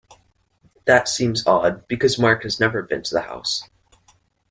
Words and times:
That 0.85 1.07
seems 1.07 1.45
odd 1.45 1.87
because 1.87 2.17
Mark 2.17 2.41
has 2.41 2.59
never 2.59 2.81
been 2.81 3.03
to 3.03 3.13
the 3.13 3.21
house. 3.21 3.69